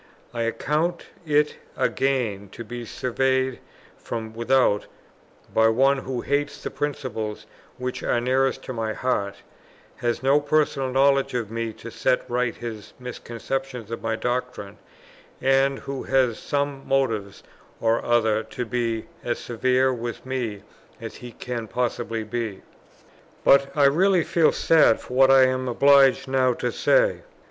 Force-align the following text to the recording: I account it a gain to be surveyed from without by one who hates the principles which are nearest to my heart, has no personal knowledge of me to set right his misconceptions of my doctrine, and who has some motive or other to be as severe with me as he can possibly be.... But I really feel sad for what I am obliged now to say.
I 0.33 0.41
account 0.41 1.05
it 1.27 1.57
a 1.77 1.87
gain 1.87 2.49
to 2.53 2.63
be 2.63 2.85
surveyed 2.85 3.59
from 3.99 4.33
without 4.33 4.87
by 5.53 5.67
one 5.67 5.99
who 5.99 6.21
hates 6.21 6.63
the 6.63 6.71
principles 6.71 7.45
which 7.77 8.01
are 8.01 8.19
nearest 8.19 8.63
to 8.63 8.73
my 8.73 8.93
heart, 8.93 9.35
has 9.97 10.23
no 10.23 10.39
personal 10.41 10.89
knowledge 10.91 11.35
of 11.35 11.51
me 11.51 11.71
to 11.73 11.91
set 11.91 12.27
right 12.27 12.55
his 12.55 12.93
misconceptions 12.99 13.91
of 13.91 14.01
my 14.01 14.15
doctrine, 14.15 14.79
and 15.39 15.77
who 15.77 16.01
has 16.01 16.39
some 16.39 16.81
motive 16.87 17.43
or 17.79 18.03
other 18.03 18.41
to 18.41 18.65
be 18.65 19.05
as 19.23 19.37
severe 19.37 19.93
with 19.93 20.25
me 20.25 20.63
as 20.99 21.17
he 21.17 21.31
can 21.31 21.67
possibly 21.67 22.23
be.... 22.23 22.63
But 23.43 23.71
I 23.77 23.83
really 23.83 24.23
feel 24.23 24.51
sad 24.51 24.99
for 24.99 25.13
what 25.13 25.29
I 25.29 25.43
am 25.43 25.67
obliged 25.67 26.27
now 26.27 26.53
to 26.55 26.71
say. 26.71 27.19